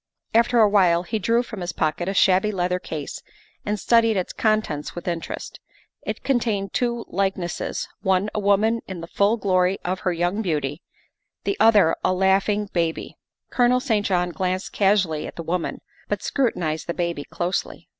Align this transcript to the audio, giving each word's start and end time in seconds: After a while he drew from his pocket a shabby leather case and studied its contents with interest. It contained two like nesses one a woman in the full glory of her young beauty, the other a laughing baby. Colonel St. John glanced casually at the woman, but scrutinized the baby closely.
After 0.33 0.57
a 0.57 0.67
while 0.67 1.03
he 1.03 1.19
drew 1.19 1.43
from 1.43 1.61
his 1.61 1.73
pocket 1.73 2.09
a 2.09 2.15
shabby 2.15 2.51
leather 2.51 2.79
case 2.79 3.21
and 3.63 3.79
studied 3.79 4.17
its 4.17 4.33
contents 4.33 4.95
with 4.95 5.07
interest. 5.07 5.59
It 6.01 6.23
contained 6.23 6.73
two 6.73 7.05
like 7.07 7.37
nesses 7.37 7.87
one 8.01 8.27
a 8.33 8.39
woman 8.39 8.81
in 8.87 9.01
the 9.01 9.05
full 9.07 9.37
glory 9.37 9.77
of 9.85 9.99
her 9.99 10.11
young 10.11 10.41
beauty, 10.41 10.81
the 11.43 11.55
other 11.59 11.95
a 12.03 12.13
laughing 12.13 12.67
baby. 12.73 13.15
Colonel 13.51 13.79
St. 13.79 14.03
John 14.03 14.31
glanced 14.31 14.73
casually 14.73 15.27
at 15.27 15.35
the 15.35 15.43
woman, 15.43 15.81
but 16.09 16.23
scrutinized 16.23 16.87
the 16.87 16.95
baby 16.95 17.23
closely. 17.23 17.87